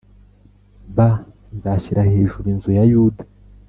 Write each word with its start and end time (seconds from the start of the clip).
b 0.95 0.97
Nzashyira 1.55 2.01
hejuru 2.11 2.45
inzu 2.53 2.69
ya 2.77 2.83
Yuda 2.91 3.23